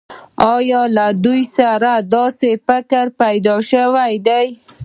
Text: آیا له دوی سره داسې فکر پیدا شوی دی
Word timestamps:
آیا 0.53 0.81
له 0.97 1.05
دوی 1.23 1.43
سره 1.57 1.91
داسې 2.15 2.51
فکر 2.67 3.05
پیدا 3.21 3.55
شوی 3.69 4.13
دی 4.27 4.47